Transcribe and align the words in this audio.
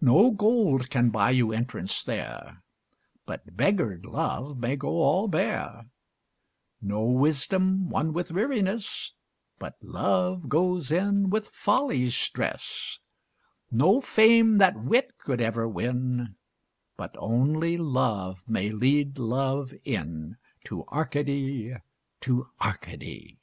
No 0.00 0.32
gold 0.32 0.90
can 0.90 1.10
buy 1.10 1.30
you 1.30 1.52
entrance, 1.52 2.02
there, 2.02 2.64
But 3.26 3.56
beggared 3.56 4.06
Love 4.06 4.58
may 4.58 4.74
go 4.74 4.88
all 4.88 5.28
bare; 5.28 5.84
No 6.82 7.04
wisdom 7.04 7.88
won 7.88 8.12
with 8.12 8.32
weariness, 8.32 9.12
But 9.56 9.76
Love 9.80 10.48
goes 10.48 10.90
in 10.90 11.30
with 11.30 11.50
Folly's 11.50 12.28
dress; 12.30 12.98
No 13.70 14.00
fame 14.00 14.58
that 14.58 14.76
wit 14.76 15.16
could 15.16 15.40
ever 15.40 15.68
win, 15.68 16.34
But 16.96 17.14
only 17.16 17.76
Love, 17.78 18.42
may 18.48 18.70
lead 18.70 19.16
Love 19.16 19.72
in 19.84 20.38
To 20.64 20.86
Arcady, 20.86 21.76
to 22.22 22.48
Arcady. 22.60 23.38